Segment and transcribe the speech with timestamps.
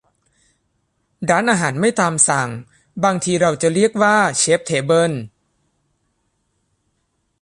[1.29, 2.49] ร้านอาหารไม่ตามสั่ง
[3.03, 5.11] บางทีเราจะเรียกว่าเชพเทเบิล